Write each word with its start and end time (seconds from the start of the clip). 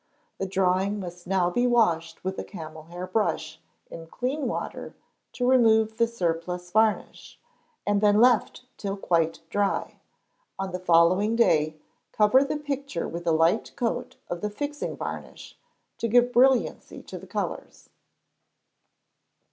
The 0.39 0.47
drawing 0.47 0.99
must 0.99 1.27
now 1.27 1.51
be 1.51 1.67
washed 1.67 2.23
with 2.23 2.39
a 2.39 2.43
camel 2.43 2.85
hair 2.85 3.05
brush, 3.05 3.59
in 3.91 4.07
clean 4.07 4.47
water, 4.47 4.95
to 5.33 5.47
remove 5.47 5.97
the 5.97 6.07
surplus 6.07 6.71
varnish, 6.71 7.39
and 7.85 8.01
then 8.01 8.19
left 8.19 8.65
till 8.77 8.97
quite 8.97 9.41
dry. 9.51 9.97
On 10.57 10.71
the 10.71 10.79
following 10.79 11.35
day, 11.35 11.75
cover 12.13 12.43
the 12.43 12.57
picture 12.57 13.07
with 13.07 13.27
a 13.27 13.31
light 13.31 13.73
coat 13.75 14.15
of 14.27 14.41
the 14.41 14.49
fixing 14.49 14.97
varnish, 14.97 15.55
to 15.99 16.07
give 16.07 16.33
brilliancy 16.33 17.03
to 17.03 17.19
the 17.19 17.27
colours. 17.27 17.89